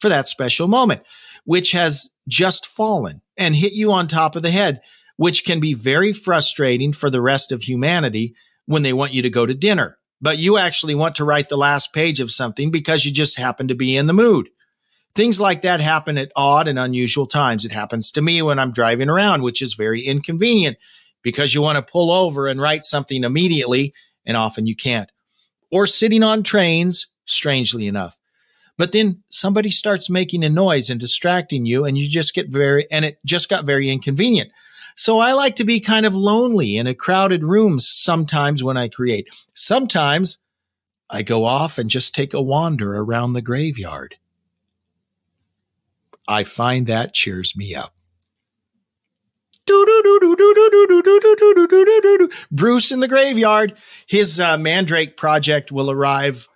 for 0.00 0.08
that 0.08 0.28
special 0.28 0.68
moment, 0.68 1.02
which 1.44 1.72
has 1.72 2.10
just 2.28 2.66
fallen 2.66 3.20
and 3.36 3.56
hit 3.56 3.72
you 3.72 3.90
on 3.90 4.06
top 4.06 4.36
of 4.36 4.42
the 4.42 4.50
head, 4.50 4.80
which 5.16 5.44
can 5.44 5.60
be 5.60 5.74
very 5.74 6.12
frustrating 6.12 6.92
for 6.92 7.10
the 7.10 7.22
rest 7.22 7.50
of 7.50 7.62
humanity 7.62 8.34
when 8.66 8.82
they 8.82 8.92
want 8.92 9.12
you 9.12 9.22
to 9.22 9.30
go 9.30 9.46
to 9.46 9.54
dinner. 9.54 9.98
But 10.20 10.38
you 10.38 10.56
actually 10.56 10.94
want 10.94 11.16
to 11.16 11.24
write 11.24 11.48
the 11.48 11.56
last 11.56 11.92
page 11.92 12.20
of 12.20 12.30
something 12.30 12.70
because 12.70 13.04
you 13.04 13.12
just 13.12 13.38
happen 13.38 13.68
to 13.68 13.74
be 13.74 13.96
in 13.96 14.06
the 14.06 14.12
mood. 14.12 14.48
Things 15.14 15.40
like 15.40 15.62
that 15.62 15.80
happen 15.80 16.18
at 16.18 16.32
odd 16.34 16.66
and 16.66 16.78
unusual 16.78 17.26
times. 17.26 17.64
It 17.64 17.70
happens 17.70 18.10
to 18.12 18.22
me 18.22 18.42
when 18.42 18.58
I'm 18.58 18.72
driving 18.72 19.08
around, 19.08 19.42
which 19.42 19.62
is 19.62 19.74
very 19.74 20.00
inconvenient 20.00 20.76
because 21.22 21.54
you 21.54 21.62
want 21.62 21.76
to 21.76 21.92
pull 21.92 22.10
over 22.10 22.48
and 22.48 22.60
write 22.60 22.84
something 22.84 23.22
immediately, 23.22 23.94
and 24.26 24.36
often 24.36 24.66
you 24.66 24.74
can't. 24.74 25.10
Or 25.70 25.86
sitting 25.86 26.22
on 26.22 26.42
trains, 26.42 27.06
strangely 27.26 27.86
enough. 27.86 28.18
But 28.76 28.92
then 28.92 29.22
somebody 29.28 29.70
starts 29.70 30.10
making 30.10 30.42
a 30.42 30.48
noise 30.48 30.90
and 30.90 31.00
distracting 31.00 31.64
you, 31.64 31.84
and 31.84 31.96
you 31.96 32.08
just 32.08 32.34
get 32.34 32.50
very, 32.50 32.86
and 32.90 33.04
it 33.04 33.18
just 33.24 33.48
got 33.48 33.64
very 33.64 33.88
inconvenient. 33.88 34.50
So 34.96 35.20
I 35.20 35.32
like 35.32 35.56
to 35.56 35.64
be 35.64 35.80
kind 35.80 36.06
of 36.06 36.14
lonely 36.14 36.76
in 36.76 36.86
a 36.86 36.94
crowded 36.94 37.44
room 37.44 37.78
sometimes 37.78 38.62
when 38.62 38.76
I 38.76 38.88
create. 38.88 39.28
Sometimes 39.54 40.38
I 41.08 41.22
go 41.22 41.44
off 41.44 41.78
and 41.78 41.88
just 41.88 42.14
take 42.14 42.34
a 42.34 42.42
wander 42.42 42.96
around 42.96 43.32
the 43.32 43.42
graveyard. 43.42 44.16
I 46.28 46.44
find 46.44 46.86
that 46.86 47.12
cheers 47.14 47.56
me 47.56 47.74
up. 47.74 47.92
Bruce 52.50 52.92
in 52.92 53.00
the 53.00 53.08
graveyard. 53.08 53.74
His 54.06 54.38
uh, 54.38 54.58
Mandrake 54.58 55.16
project 55.16 55.72
will 55.72 55.90
arrive 55.90 56.48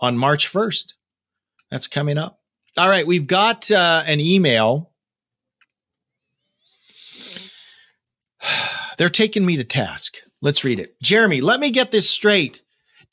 on 0.00 0.16
March 0.16 0.50
1st. 0.52 0.94
That's 1.70 1.88
coming 1.88 2.18
up. 2.18 2.40
All 2.78 2.88
right, 2.88 3.06
we've 3.06 3.26
got 3.26 3.70
uh, 3.70 4.02
an 4.06 4.20
email. 4.20 4.92
They're 8.98 9.08
taking 9.08 9.44
me 9.44 9.56
to 9.56 9.64
task. 9.64 10.18
Let's 10.40 10.62
read 10.62 10.78
it. 10.78 11.00
Jeremy, 11.02 11.40
let 11.40 11.58
me 11.58 11.70
get 11.70 11.90
this 11.90 12.08
straight. 12.08 12.62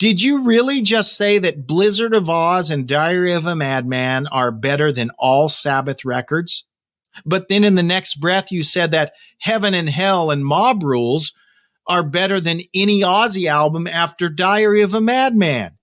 Did 0.04 0.22
you 0.22 0.44
really 0.44 0.82
just 0.82 1.16
say 1.16 1.38
that 1.38 1.66
Blizzard 1.66 2.14
of 2.14 2.30
Oz 2.30 2.70
and 2.70 2.86
Diary 2.86 3.32
of 3.32 3.46
a 3.46 3.56
Madman 3.56 4.28
are 4.28 4.52
better 4.52 4.92
than 4.92 5.12
all 5.18 5.48
Sabbath 5.48 6.04
records? 6.04 6.66
But 7.26 7.48
then 7.48 7.64
in 7.64 7.76
the 7.76 7.84
next 7.84 8.16
breath, 8.16 8.52
you 8.52 8.64
said 8.64 8.92
that 8.92 9.14
Heaven 9.40 9.74
and 9.74 9.88
Hell 9.88 10.30
and 10.30 10.46
Mob 10.46 10.84
Rules 10.84 11.32
are 11.88 12.04
better 12.04 12.42
than 12.42 12.60
any 12.76 13.00
Ozzy 13.00 13.48
album 13.48 13.88
after 13.88 14.28
Diary 14.28 14.82
of 14.82 14.94
a 14.94 15.00
Madman. 15.00 15.78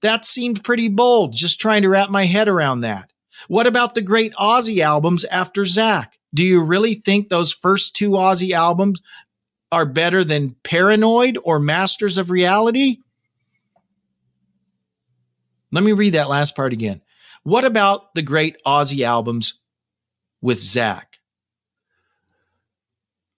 That 0.00 0.24
seemed 0.24 0.64
pretty 0.64 0.88
bold, 0.88 1.34
just 1.34 1.60
trying 1.60 1.82
to 1.82 1.90
wrap 1.90 2.08
my 2.08 2.24
head 2.24 2.48
around 2.48 2.80
that. 2.80 3.10
What 3.48 3.66
about 3.66 3.94
the 3.94 4.00
great 4.00 4.32
Ozzy 4.36 4.78
albums 4.78 5.26
after 5.26 5.64
Zakk? 5.64 6.06
Do 6.32 6.42
you 6.42 6.64
really 6.64 6.94
think 6.94 7.28
those 7.28 7.52
first 7.52 7.94
two 7.94 8.12
Ozzy 8.12 8.52
albums 8.52 9.02
are 9.74 9.86
better 9.86 10.24
than 10.24 10.56
Paranoid 10.62 11.36
or 11.44 11.58
Masters 11.58 12.16
of 12.16 12.30
Reality? 12.30 12.98
Let 15.72 15.84
me 15.84 15.92
read 15.92 16.14
that 16.14 16.28
last 16.28 16.56
part 16.56 16.72
again. 16.72 17.02
What 17.42 17.64
about 17.64 18.14
the 18.14 18.22
great 18.22 18.56
Ozzy 18.64 19.04
albums 19.04 19.60
with 20.40 20.58
Zakk? 20.58 21.04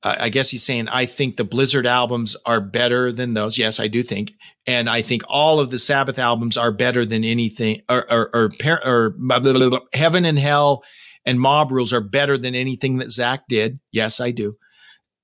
I 0.02 0.28
guess 0.28 0.50
he's 0.50 0.64
saying, 0.64 0.88
I 0.88 1.06
think 1.06 1.36
the 1.36 1.44
Blizzard 1.44 1.86
albums 1.86 2.36
are 2.46 2.60
better 2.60 3.10
than 3.10 3.34
those. 3.34 3.58
Yes, 3.58 3.80
I 3.80 3.88
do 3.88 4.04
think. 4.04 4.34
And 4.66 4.88
I 4.88 5.02
think 5.02 5.22
all 5.28 5.58
of 5.58 5.70
the 5.70 5.78
Sabbath 5.78 6.18
albums 6.18 6.56
are 6.56 6.70
better 6.70 7.04
than 7.04 7.24
anything, 7.24 7.80
or, 7.88 8.04
or, 8.12 8.30
or, 8.32 8.50
or 8.84 9.14
blah, 9.18 9.40
blah, 9.40 9.52
blah, 9.68 9.80
Heaven 9.94 10.24
and 10.24 10.38
Hell 10.38 10.84
and 11.24 11.40
Mob 11.40 11.72
Rules 11.72 11.92
are 11.92 12.00
better 12.00 12.38
than 12.38 12.54
anything 12.54 12.98
that 12.98 13.08
Zakk 13.08 13.40
did. 13.48 13.80
Yes, 13.90 14.20
I 14.20 14.30
do. 14.30 14.54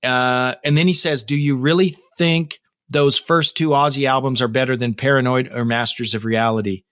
Uh, 0.03 0.55
and 0.63 0.77
then 0.77 0.87
he 0.87 0.93
says, 0.93 1.23
Do 1.23 1.35
you 1.35 1.57
really 1.57 1.95
think 2.17 2.57
those 2.89 3.17
first 3.17 3.57
two 3.57 3.69
Ozzy 3.69 4.07
albums 4.07 4.41
are 4.41 4.47
better 4.47 4.75
than 4.75 4.93
Paranoid 4.93 5.51
or 5.53 5.65
Masters 5.65 6.13
of 6.13 6.25
Reality? 6.25 6.83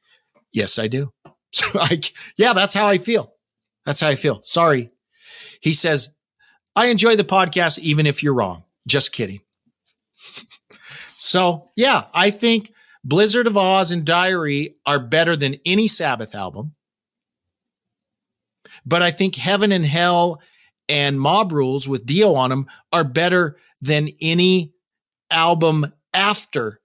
Yes, 0.54 0.80
I 0.80 0.88
do. 0.88 1.12
So 1.54 1.84
yeah, 2.38 2.54
that's 2.54 2.74
how 2.74 2.88
I 2.88 2.98
feel. 2.98 3.34
That's 3.86 4.00
how 4.00 4.08
I 4.08 4.16
feel. 4.16 4.40
Sorry. 4.42 4.90
He 5.62 5.74
says, 5.74 6.16
I 6.78 6.86
enjoy 6.86 7.18
the 7.18 7.26
podcast, 7.26 7.78
even 7.80 8.08
if 8.08 8.24
you're 8.24 8.34
wrong. 8.34 8.64
Just 8.88 9.12
kidding. 9.12 9.42
so 11.18 11.70
yeah, 11.76 12.06
I 12.14 12.30
think 12.30 12.72
Blizzard 13.04 13.48
of 13.48 13.58
Oz 13.58 13.92
and 13.92 14.06
Diary 14.06 14.76
are 14.86 15.00
better 15.00 15.36
than 15.36 15.58
any 15.66 15.90
Sabbath 15.90 16.36
album. 16.36 16.76
But 18.86 19.02
I 19.04 19.12
think 19.12 19.36
Heaven 19.36 19.72
and 19.72 19.86
Hell 19.86 20.42
and 20.92 21.20
Mob 21.20 21.54
Rules 21.54 21.88
with 21.88 22.06
Dio 22.06 22.36
on 22.36 22.50
them 22.50 22.68
are 22.92 23.06
better 23.06 23.56
than 23.82 24.10
any 24.20 24.74
album 25.32 25.92
after 26.14 26.82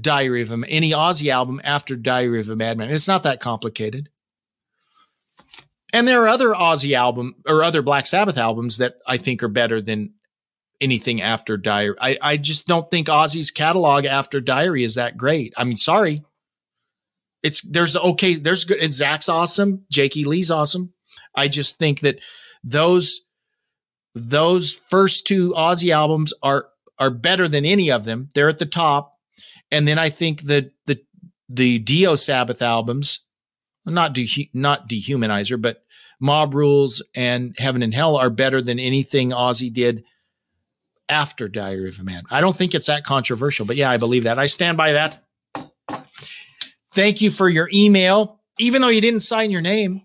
Diary 0.00 0.42
of 0.42 0.52
a 0.52 0.64
any 0.68 0.92
Ozzy 0.92 1.30
album 1.30 1.60
after 1.64 1.96
Diary 1.96 2.40
of 2.40 2.48
a 2.48 2.54
Madman. 2.54 2.90
It's 2.90 3.08
not 3.08 3.24
that 3.24 3.40
complicated. 3.40 4.08
And 5.92 6.06
there 6.06 6.22
are 6.22 6.28
other 6.28 6.50
Ozzy 6.50 6.94
album 6.96 7.34
or 7.48 7.64
other 7.64 7.82
Black 7.82 8.06
Sabbath 8.06 8.38
albums 8.38 8.78
that 8.78 8.94
I 9.06 9.16
think 9.16 9.42
are 9.42 9.48
better 9.48 9.80
than 9.80 10.14
anything 10.80 11.20
after 11.20 11.56
Diary. 11.56 11.96
I, 12.00 12.16
I 12.22 12.36
just 12.36 12.68
don't 12.68 12.88
think 12.90 13.08
Ozzy's 13.08 13.50
catalog 13.50 14.04
after 14.04 14.40
Diary 14.40 14.84
is 14.84 14.94
that 14.94 15.16
great. 15.16 15.54
I 15.56 15.64
mean, 15.64 15.76
sorry. 15.76 16.22
It's 17.42 17.62
there's 17.62 17.96
okay, 17.96 18.34
there's 18.34 18.64
good 18.64 18.78
and 18.78 18.92
Zakk's 18.92 19.28
awesome, 19.28 19.84
Jakey 19.90 20.24
Lee's 20.24 20.52
awesome. 20.52 20.92
I 21.34 21.48
just 21.48 21.78
think 21.78 22.00
that 22.00 22.20
those 22.64 23.23
those 24.14 24.74
first 24.74 25.26
two 25.26 25.52
Ozzy 25.52 25.92
albums 25.92 26.32
are 26.42 26.68
are 26.98 27.10
better 27.10 27.48
than 27.48 27.64
any 27.64 27.90
of 27.90 28.04
them. 28.04 28.30
They're 28.34 28.48
at 28.48 28.58
the 28.58 28.66
top. 28.66 29.18
And 29.70 29.88
then 29.88 29.98
I 29.98 30.08
think 30.08 30.42
that 30.42 30.70
the 30.86 31.00
the 31.48 31.78
Dio 31.80 32.14
Sabbath 32.14 32.62
albums, 32.62 33.20
not 33.84 34.14
de- 34.14 34.50
not 34.54 34.88
dehumanizer, 34.88 35.60
but 35.60 35.84
Mob 36.20 36.54
Rules 36.54 37.02
and 37.14 37.54
Heaven 37.58 37.82
and 37.82 37.92
Hell 37.92 38.16
are 38.16 38.30
better 38.30 38.60
than 38.60 38.78
anything 38.78 39.30
Ozzy 39.30 39.72
did 39.72 40.04
after 41.08 41.48
Diary 41.48 41.88
of 41.88 41.98
a 41.98 42.04
Man. 42.04 42.22
I 42.30 42.40
don't 42.40 42.56
think 42.56 42.74
it's 42.74 42.86
that 42.86 43.04
controversial, 43.04 43.66
but 43.66 43.76
yeah, 43.76 43.90
I 43.90 43.96
believe 43.96 44.24
that. 44.24 44.38
I 44.38 44.46
stand 44.46 44.76
by 44.76 44.92
that. 44.92 45.18
Thank 46.92 47.20
you 47.20 47.30
for 47.30 47.48
your 47.48 47.68
email, 47.74 48.40
even 48.60 48.80
though 48.80 48.88
you 48.88 49.00
didn't 49.00 49.20
sign 49.20 49.50
your 49.50 49.60
name. 49.60 50.02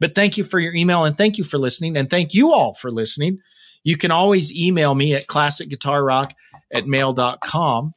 But 0.00 0.14
thank 0.14 0.36
you 0.36 0.44
for 0.44 0.58
your 0.58 0.74
email 0.74 1.04
and 1.04 1.16
thank 1.16 1.38
you 1.38 1.44
for 1.44 1.58
listening. 1.58 1.96
And 1.96 2.08
thank 2.08 2.34
you 2.34 2.52
all 2.52 2.74
for 2.74 2.90
listening. 2.90 3.38
You 3.84 3.96
can 3.96 4.10
always 4.10 4.54
email 4.54 4.94
me 4.94 5.14
at 5.14 5.26
classicguitarrock 5.26 6.32
at 6.72 6.86
mail.com. 6.86 7.92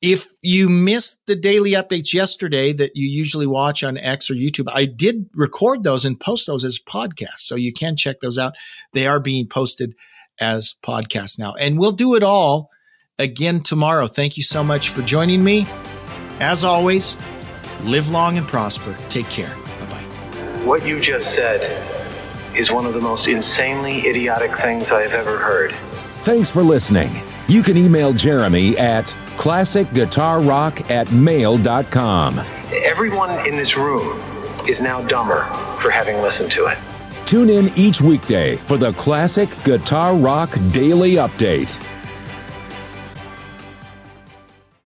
If 0.00 0.26
you 0.42 0.68
missed 0.68 1.20
the 1.26 1.36
daily 1.36 1.72
updates 1.72 2.12
yesterday 2.12 2.72
that 2.72 2.92
you 2.96 3.06
usually 3.06 3.46
watch 3.46 3.84
on 3.84 3.96
X 3.96 4.30
or 4.30 4.34
YouTube, 4.34 4.68
I 4.72 4.84
did 4.84 5.30
record 5.32 5.84
those 5.84 6.04
and 6.04 6.18
post 6.18 6.48
those 6.48 6.64
as 6.64 6.80
podcasts. 6.80 7.38
So 7.38 7.54
you 7.54 7.72
can 7.72 7.96
check 7.96 8.18
those 8.20 8.36
out. 8.36 8.54
They 8.92 9.06
are 9.06 9.20
being 9.20 9.46
posted 9.46 9.94
as 10.40 10.74
podcasts 10.84 11.38
now. 11.38 11.54
And 11.54 11.78
we'll 11.78 11.92
do 11.92 12.16
it 12.16 12.24
all 12.24 12.68
again 13.18 13.60
tomorrow. 13.60 14.08
Thank 14.08 14.36
you 14.36 14.42
so 14.42 14.64
much 14.64 14.88
for 14.88 15.02
joining 15.02 15.44
me. 15.44 15.68
As 16.40 16.64
always, 16.64 17.16
live 17.84 18.10
long 18.10 18.38
and 18.38 18.48
prosper. 18.48 18.96
Take 19.08 19.30
care. 19.30 19.61
What 20.64 20.86
you 20.86 21.00
just 21.00 21.34
said 21.34 21.60
is 22.56 22.70
one 22.70 22.86
of 22.86 22.94
the 22.94 23.00
most 23.00 23.26
insanely 23.26 24.06
idiotic 24.06 24.56
things 24.56 24.92
I 24.92 25.02
have 25.02 25.12
ever 25.12 25.36
heard. 25.36 25.72
Thanks 26.22 26.48
for 26.48 26.62
listening. 26.62 27.24
You 27.48 27.64
can 27.64 27.76
email 27.76 28.12
Jeremy 28.12 28.78
at 28.78 29.06
classicguitarrock 29.36 30.88
at 30.88 31.10
mail.com. 31.10 32.38
Everyone 32.84 33.44
in 33.44 33.56
this 33.56 33.76
room 33.76 34.20
is 34.68 34.80
now 34.80 35.02
dumber 35.08 35.42
for 35.80 35.90
having 35.90 36.22
listened 36.22 36.52
to 36.52 36.66
it. 36.66 36.78
Tune 37.26 37.50
in 37.50 37.70
each 37.74 38.00
weekday 38.00 38.54
for 38.54 38.76
the 38.76 38.92
Classic 38.92 39.48
Guitar 39.64 40.14
Rock 40.14 40.56
Daily 40.70 41.16
Update. 41.16 41.84